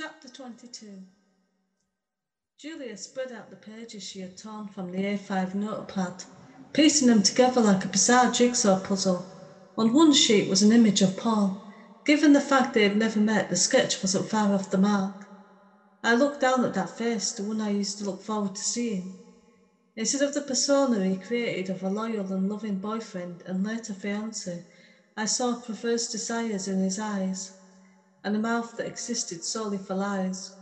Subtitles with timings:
[0.00, 1.02] Chapter 22
[2.56, 6.24] Julia spread out the pages she had torn from the A5 notepad,
[6.72, 9.32] piecing them together like a bizarre jigsaw puzzle.
[9.76, 11.64] On one sheet was an image of Paul.
[12.04, 15.26] Given the fact they had never met, the sketch wasn't far off the mark.
[16.04, 19.16] I looked down at that face, the one I used to look forward to seeing.
[19.96, 24.64] Instead of the persona he created of a loyal and loving boyfriend and later fiance,
[25.16, 27.57] I saw perverse desires in his eyes
[28.24, 30.52] and a mouth that existed solely for lies.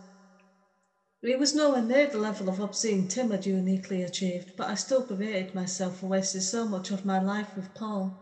[1.22, 5.00] It was nowhere near the level of obscene Tim had uniquely achieved, but I still
[5.00, 8.16] berated myself for wasting so much of my life with Paul.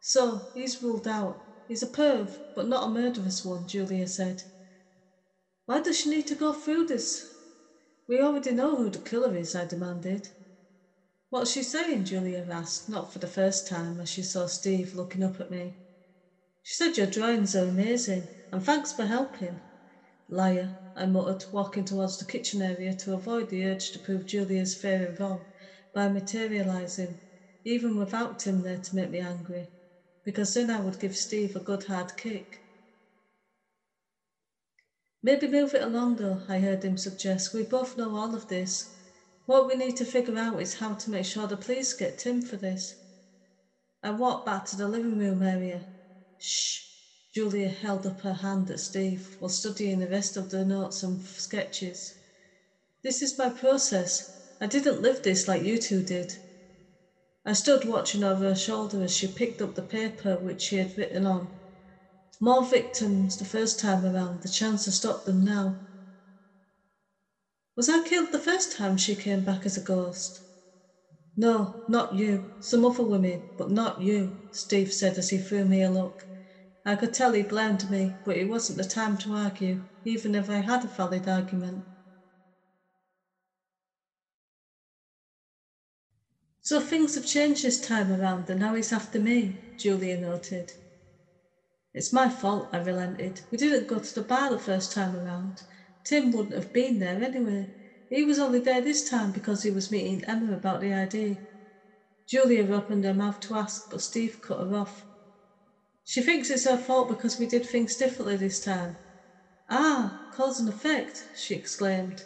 [0.00, 1.42] So, he's ruled out.
[1.68, 4.42] He's a perv, but not a murderous one, Julia said.
[5.66, 7.26] Why does she need to go through this?
[8.08, 10.30] We already know who the killer is, I demanded.
[11.28, 12.04] What's she saying?
[12.04, 15.74] Julia asked, not for the first time, as she saw Steve looking up at me.
[16.62, 19.60] She said your drawings are amazing, and thanks for helping.
[20.28, 24.74] Liar, I muttered, walking towards the kitchen area to avoid the urge to prove Julia's
[24.74, 25.46] theory wrong
[25.94, 27.18] by materialising,
[27.64, 29.68] even without Tim there to make me angry,
[30.24, 32.62] because then I would give Steve a good hard kick.
[35.22, 37.52] Maybe move it along though, I heard him suggest.
[37.52, 38.86] We both know all of this.
[39.46, 42.42] What we need to figure out is how to make sure the police get Tim
[42.42, 42.96] for this.
[44.02, 45.86] I walked back to the living room area.
[46.36, 46.87] Shh,
[47.38, 51.22] Julia held up her hand at Steve while studying the rest of the notes and
[51.22, 52.14] sketches.
[53.04, 54.30] This is my process.
[54.60, 56.38] I didn't live this like you two did.
[57.44, 60.98] I stood watching over her shoulder as she picked up the paper which she had
[60.98, 61.52] written on.
[62.40, 65.78] More victims the first time around, the chance to stop them now.
[67.76, 70.40] Was I killed the first time she came back as a ghost?
[71.36, 72.50] No, not you.
[72.58, 76.27] Some other women, but not you, Steve said as he threw me a look.
[76.88, 80.48] I could tell he blamed me, but it wasn't the time to argue, even if
[80.48, 81.84] I had a valid argument.
[86.62, 90.74] So things have changed this time around, and now he's after me, Julia noted.
[91.92, 93.42] It's my fault, I relented.
[93.50, 95.64] We didn't go to the bar the first time around.
[96.04, 97.70] Tim wouldn't have been there anyway.
[98.08, 101.42] He was only there this time because he was meeting Emma about the ID.
[102.26, 105.07] Julia opened her mouth to ask, but Steve cut her off.
[106.08, 108.96] She thinks it's her fault because we did things differently this time.
[109.68, 112.24] Ah, cause and effect, she exclaimed.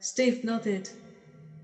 [0.00, 0.90] Steve nodded,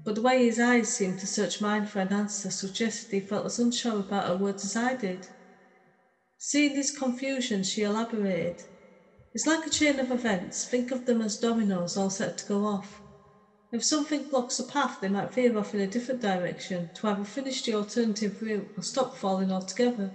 [0.04, 3.46] but the way his eyes seemed to search mine for an answer suggested he felt
[3.46, 5.28] as unsure about her words as I did.
[6.38, 8.62] Seeing his confusion, she elaborated.
[9.34, 10.64] It's like a chain of events.
[10.66, 13.02] Think of them as dominoes all set to go off.
[13.72, 17.24] If something blocks a path, they might veer off in a different direction to either
[17.24, 20.14] finish the alternative route or stop falling altogether.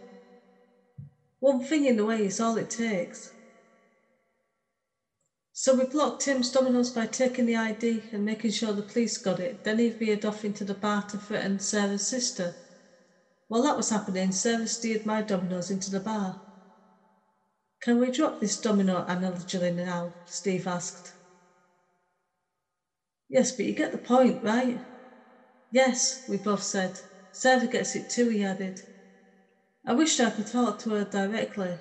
[1.41, 3.33] One thing in the way is all it takes.
[5.53, 9.39] So we blocked Tim's dominoes by taking the ID and making sure the police got
[9.39, 9.63] it.
[9.63, 12.57] Then he veered off into the bar to threaten Sarah's sister.
[13.47, 16.41] While that was happening, Sarah steered my dominoes into the bar.
[17.81, 20.15] Can we drop this domino analogy now?
[20.25, 21.15] Steve asked.
[23.29, 24.83] Yes, but you get the point, right?
[25.71, 27.01] Yes, we both said.
[27.31, 28.81] Sarah gets it too, he added.
[29.85, 31.79] I wished I could talk to her directly.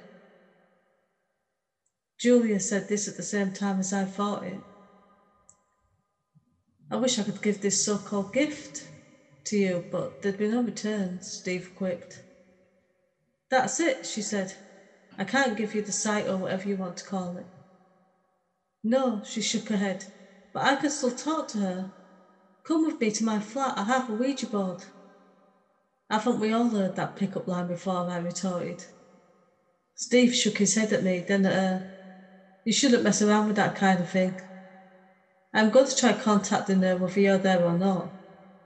[2.19, 4.65] Julia said this at the same time as I thought it.
[6.91, 8.89] I wish I could give this so called gift
[9.45, 12.23] to you, but there'd be no return, Steve quipped.
[13.51, 14.55] That's it, she said.
[15.19, 17.49] I can't give you the sight or whatever you want to call it.
[18.83, 20.07] No, she shook her head,
[20.53, 21.93] but I can still talk to her.
[22.65, 24.85] Come with me to my flat, I have a Ouija board.
[26.11, 28.11] Haven't we all heard that pickup line before?
[28.11, 28.85] I retorted.
[29.95, 31.87] Steve shook his head at me, then at her.
[32.65, 34.41] You shouldn't mess around with that kind of thing.
[35.55, 38.13] I'm going to try contacting her whether you're there or not.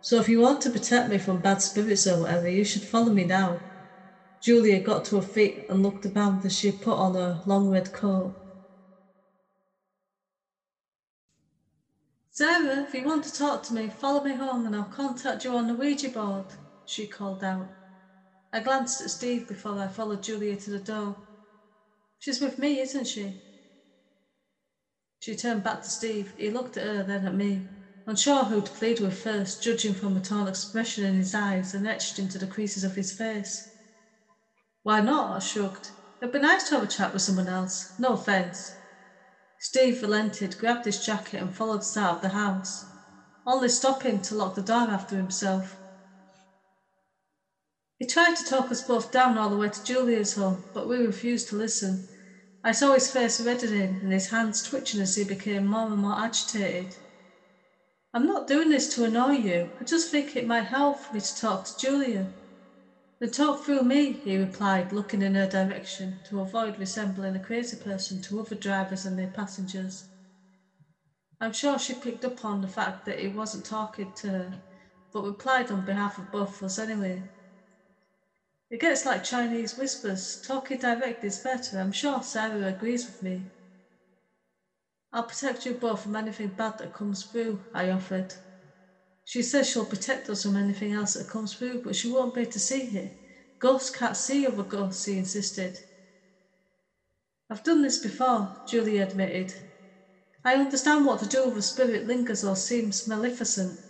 [0.00, 3.12] So if you want to protect me from bad spirits or whatever, you should follow
[3.12, 3.62] me now.
[4.40, 7.92] Julia got to her feet and looked about as she put on her long red
[7.92, 8.34] coat.
[12.30, 15.54] Sarah, if you want to talk to me, follow me home and I'll contact you
[15.54, 16.46] on the Ouija board
[16.86, 17.72] she called out.
[18.52, 21.22] I glanced at Steve before I followed Julia to the door.
[22.18, 23.34] She's with me, isn't she?
[25.20, 26.34] She turned back to Steve.
[26.36, 27.66] He looked at her, then at me,
[28.06, 31.86] unsure who to plead with first, judging from the torn expression in his eyes and
[31.86, 33.70] etched into the creases of his face.
[34.82, 35.36] Why not?
[35.36, 35.92] I shrugged.
[36.20, 37.92] It'd be nice to have a chat with someone else.
[37.98, 38.76] No offence.
[39.58, 42.86] Steve relented, grabbed his jacket, and followed us out of the house,
[43.46, 45.78] only stopping to lock the door after himself.
[48.04, 50.98] He tried to talk us both down all the way to Julia's home, but we
[50.98, 52.10] refused to listen.
[52.62, 56.18] I saw his face reddening and his hands twitching as he became more and more
[56.18, 56.98] agitated.
[58.12, 59.72] I'm not doing this to annoy you.
[59.80, 62.34] I just think it might help for me to talk to Julia.
[63.20, 67.78] Then talk through me, he replied, looking in her direction to avoid resembling a crazy
[67.78, 70.04] person to other drivers and their passengers.
[71.40, 74.62] I'm sure she picked up on the fact that he wasn't talking to her,
[75.10, 77.30] but replied on behalf of both of us anyway.
[78.70, 80.38] It gets like Chinese whispers.
[80.42, 81.78] Talking direct is better.
[81.78, 83.46] I'm sure Sarah agrees with me.
[85.12, 88.34] I'll protect you both from anything bad that comes through, I offered.
[89.24, 92.42] She says she'll protect us from anything else that comes through, but she won't be
[92.42, 93.12] able to see it.
[93.60, 95.80] Ghosts can't see other ghosts, he insisted.
[97.50, 99.54] I've done this before, Julia admitted.
[100.44, 103.80] I understand what to do if a spirit lingers or seems maleficent.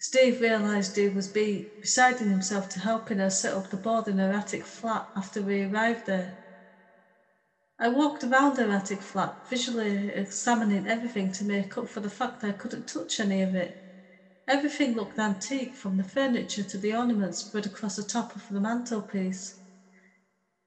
[0.00, 4.18] Steve realised he was be deciding himself to helping her set up the board in
[4.18, 6.36] her attic flat after we arrived there.
[7.80, 12.40] I walked around her attic flat, visually examining everything to make up for the fact
[12.40, 13.76] that I couldn't touch any of it.
[14.46, 18.60] Everything looked antique, from the furniture to the ornaments spread across the top of the
[18.60, 19.56] mantelpiece.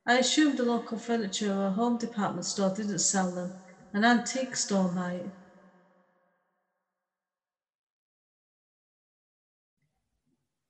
[0.06, 3.56] I assumed the local furniture or home department store didn't sell them,
[3.94, 5.32] an antique store might.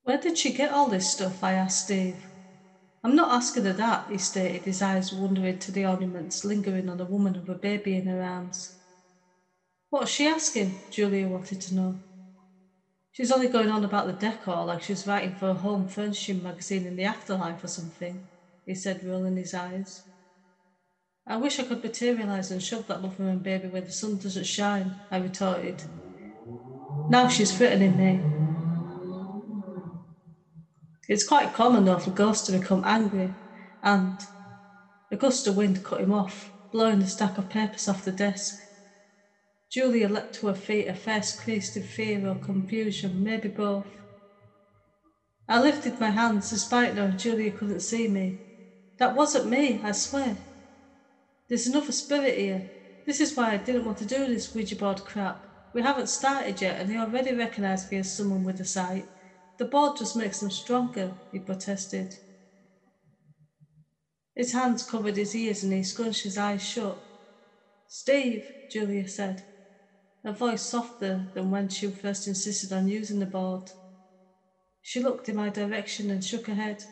[0.04, 1.42] Where did she get all this stuff?
[1.42, 2.28] I asked Steve.
[3.04, 7.00] I'm not asking her that, he stated, his eyes wandering to the ornaments lingering on
[7.00, 8.76] a woman with a baby in her arms.
[9.90, 10.80] What's she asking?
[10.90, 12.00] Julia wanted to know.
[13.12, 16.86] She's only going on about the decor like she's writing for a home furnishing magazine
[16.86, 18.28] in the afterlife or something,
[18.64, 20.04] he said, rolling his eyes.
[21.26, 24.44] I wish I could materialise and shove that mother and baby where the sun doesn't
[24.44, 25.84] shine, I retorted.
[27.10, 28.31] Now she's threatening me.
[31.12, 33.36] It's quite common though for ghosts to become angry,
[33.82, 34.18] and
[35.10, 38.54] a gust of wind cut him off, blowing the stack of papers off the desk.
[39.70, 43.88] Julia leapt to her feet, her face creased in fear or confusion, maybe both.
[45.46, 48.38] I lifted my hands, despite knowing Julia couldn't see me.
[48.96, 50.38] That wasn't me, I swear.
[51.46, 52.70] There's another spirit here.
[53.04, 55.44] This is why I didn't want to do this Ouija board crap.
[55.74, 59.08] We haven't started yet, and he already recognised me as someone with a sight.
[59.58, 62.16] The board just makes them stronger, he protested.
[64.34, 67.02] His hands covered his ears and he scrunched his eyes shut.
[67.86, 69.42] Steve, Julia said,
[70.24, 73.72] her voice softer than when she first insisted on using the board.
[74.80, 76.84] She looked in my direction and shook her head.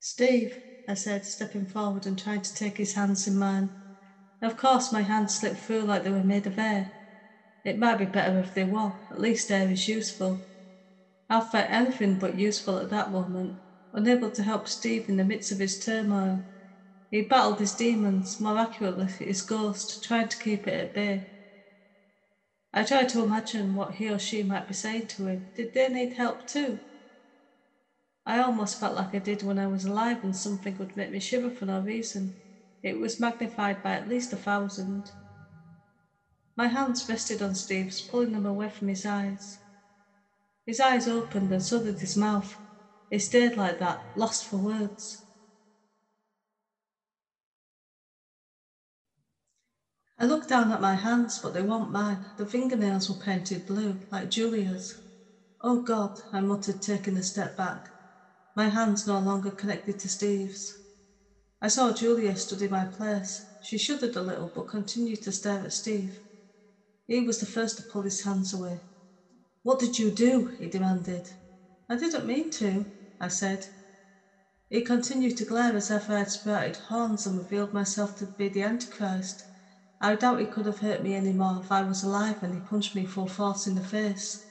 [0.00, 0.58] Steve,
[0.88, 3.76] I said, stepping forward and trying to take his hands in mine.
[4.40, 6.92] Of course, my hands slipped through like they were made of air.
[7.64, 10.44] It might be better if they were, at least air is useful.
[11.28, 13.60] I felt anything but useful at that moment,
[13.92, 16.44] unable to help Steve in the midst of his turmoil.
[17.10, 21.26] He battled his demons, more accurately his ghost, trying to keep it at bay.
[22.72, 25.50] I tried to imagine what he or she might be saying to him.
[25.54, 26.80] Did they need help too?
[28.26, 31.20] I almost felt like I did when I was alive and something would make me
[31.20, 32.36] shiver for no reason.
[32.82, 35.12] It was magnified by at least a thousand.
[36.54, 39.58] My hands rested on Steve's, pulling them away from his eyes.
[40.66, 42.58] His eyes opened and so did his mouth.
[43.08, 45.22] He stared like that, lost for words.
[50.18, 52.26] I looked down at my hands, but they weren't mine.
[52.36, 54.94] The fingernails were painted blue, like Julia's.
[55.62, 57.90] Oh God, I muttered, taking a step back.
[58.54, 60.74] My hands no longer connected to Steve's.
[61.62, 63.46] I saw Julia stood in my place.
[63.60, 66.20] She shuddered a little, but continued to stare at Steve.
[67.06, 68.82] He was the first to pull his hands away.
[69.62, 70.50] What did you do?
[70.58, 71.28] he demanded.
[71.88, 72.86] I didn't mean to,
[73.20, 73.66] I said.
[74.70, 78.48] He continued to glare as if I had sprouted horns and revealed myself to be
[78.48, 79.44] the Antichrist.
[80.00, 82.60] I doubt he could have hurt me any more if I was alive and he
[82.60, 84.44] punched me full force in the face.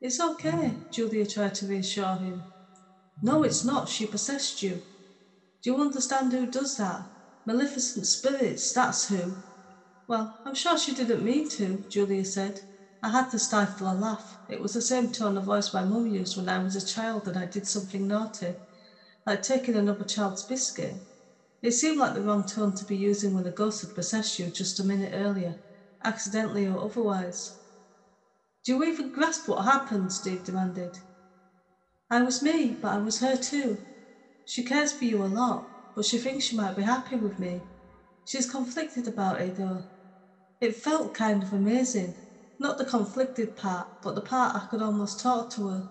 [0.00, 2.44] It's okay, Julia tried to reassure him.
[3.20, 3.88] No, it's not.
[3.88, 4.82] She possessed you.
[5.62, 7.04] Do you understand who does that?
[7.44, 9.36] Maleficent spirits, that's who.
[10.08, 12.62] Well, I'm sure she didn't mean to, Julia said.
[13.00, 14.40] I had to stifle a laugh.
[14.48, 17.28] It was the same tone of voice my mum used when I was a child
[17.28, 18.56] and I did something naughty,
[19.26, 21.00] like taking another child's biscuit.
[21.62, 24.50] It seemed like the wrong tone to be using when a ghost had possessed you
[24.50, 25.58] just a minute earlier,
[26.04, 27.54] accidentally or otherwise.
[28.62, 30.12] Do you even grasp what happened?
[30.12, 31.00] Steve demanded.
[32.10, 33.84] I was me, but I was her too.
[34.44, 37.62] She cares for you a lot, but she thinks she might be happy with me.
[38.24, 39.84] She's conflicted about it though.
[40.60, 42.16] It felt kind of amazing.
[42.58, 45.88] Not the conflicted part, but the part I could almost talk to her.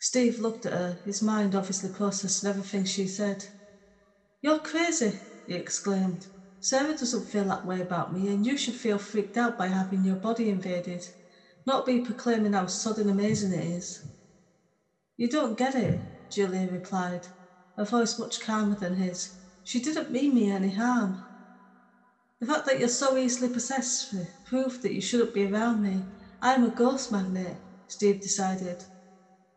[0.00, 3.44] Steve looked at her, his mind obviously processing everything she said.
[4.42, 6.28] You're crazy, he exclaimed.
[6.60, 10.04] Sarah doesn't feel that way about me, and you should feel freaked out by having
[10.04, 11.08] your body invaded,
[11.66, 14.00] not be proclaiming how sudden amazing it is.
[15.16, 17.28] You don't get it, Julia replied,
[17.76, 19.30] her voice much calmer than his.
[19.62, 21.22] She didn't mean me any harm.
[22.40, 26.08] The fact that you're so easily possessed with proof that you shouldn't be around me.
[26.42, 28.84] I'm a ghost magnet, Steve decided.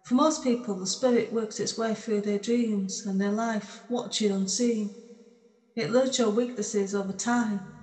[0.04, 4.32] For most people, the spirit works its way through their dreams and their life, watching
[4.32, 4.96] unseen.
[5.75, 7.74] It learns your weaknesses over time.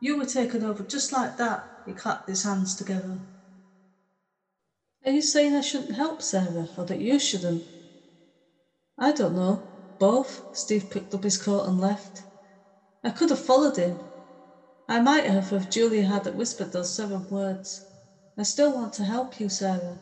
[0.00, 1.64] You were taken over just like that.
[1.84, 3.20] He clapped his hands together.
[5.04, 7.64] Are you saying I shouldn't help Sarah, or that you shouldn't?
[8.98, 9.64] I don't know.
[9.98, 10.42] Both.
[10.52, 12.24] Steve picked up his coat and left.
[13.04, 14.00] I could have followed him.
[14.88, 17.82] I might have if Julia hadn't whispered those seven words.
[18.36, 19.98] I still want to help you, Sarah.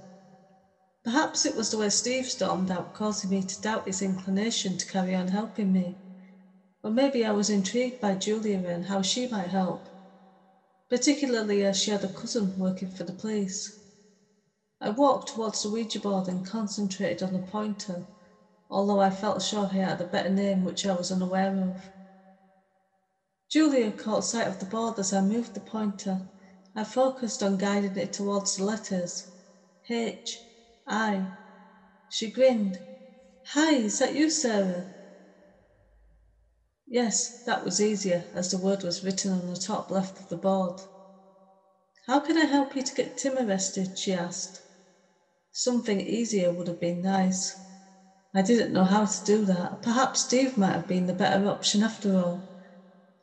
[1.03, 4.87] Perhaps it was the way Steve stormed out causing me to doubt his inclination to
[4.87, 5.97] carry on helping me.
[6.83, 9.89] Or maybe I was intrigued by Julia and how she might help,
[10.91, 13.73] particularly as she had a cousin working for the police.
[14.83, 18.05] I walked towards the Ouija board and concentrated on the pointer,
[18.69, 21.91] although I felt sure he had a better name which I was unaware of.
[23.49, 26.23] Julia caught sight of the board as I moved the pointer.
[26.75, 29.27] I focused on guiding it towards the letters
[29.89, 30.43] H,
[30.87, 31.29] I.
[32.09, 32.79] She grinned.
[33.49, 34.89] Hi, is that you, Sarah?
[36.87, 40.37] Yes, that was easier, as the word was written on the top left of the
[40.37, 40.83] board.
[42.07, 43.99] How can I help you to get Tim arrested?
[43.99, 44.63] she asked.
[45.53, 47.57] Something easier would have been nice.
[48.35, 49.83] I didn't know how to do that.
[49.83, 52.45] Perhaps Steve might have been the better option after all.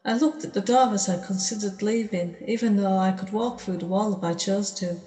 [0.04, 3.78] I looked at the door as I considered leaving, even though I could walk through
[3.78, 5.00] the wall if I chose to.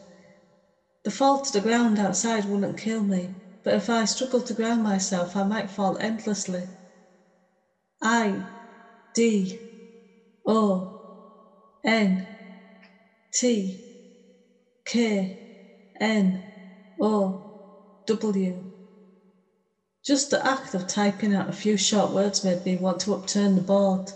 [1.02, 3.34] The fall to the ground outside wouldn't kill me,
[3.64, 6.70] but if I struggled to ground myself, I might fall endlessly.
[8.00, 8.46] I
[9.14, 9.60] D
[10.46, 10.90] O
[11.82, 12.28] N
[13.32, 13.80] T
[14.84, 15.36] K
[15.98, 16.46] N
[17.00, 17.40] O
[18.06, 18.68] W.
[20.04, 23.56] Just the act of typing out a few short words made me want to upturn
[23.56, 24.12] the board.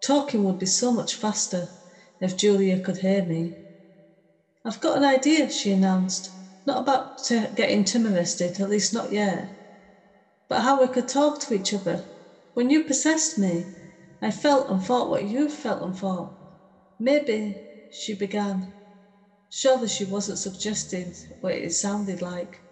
[0.00, 1.72] Talking would be so much faster
[2.20, 3.56] if Julia could hear me.
[4.64, 6.30] I've got an idea, she announced.
[6.66, 7.22] Not about
[7.54, 9.50] getting Tim arrested, at least not yet,
[10.48, 12.06] but how we could talk to each other
[12.54, 13.70] when you possessed me,
[14.20, 16.34] I felt and thought what you felt and thought.
[16.98, 18.74] Maybe, she began.
[19.50, 22.62] Surely she wasn't suggesting what it sounded like.